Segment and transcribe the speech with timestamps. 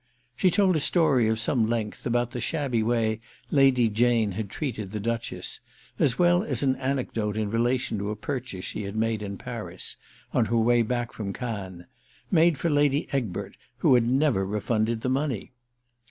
[0.35, 4.89] She told a story of some length about the shabby way Lady Jane had treated
[4.91, 5.59] the Duchess,
[5.99, 10.45] as well as an anecdote in relation to a purchase she had made in Paris—on
[10.45, 11.85] her way back from Cannes;
[12.31, 15.51] made for Lady Egbert, who had never refunded the money.